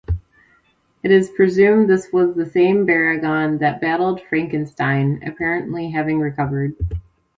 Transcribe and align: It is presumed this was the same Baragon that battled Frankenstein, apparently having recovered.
It 1.03 1.11
is 1.11 1.29
presumed 1.29 1.87
this 1.87 2.11
was 2.11 2.33
the 2.33 2.47
same 2.49 2.87
Baragon 2.87 3.59
that 3.59 3.79
battled 3.81 4.19
Frankenstein, 4.19 5.21
apparently 5.23 5.91
having 5.91 6.17
recovered. 6.19 6.75